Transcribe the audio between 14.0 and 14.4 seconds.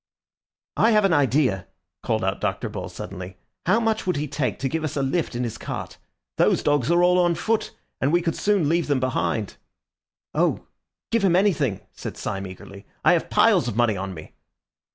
me."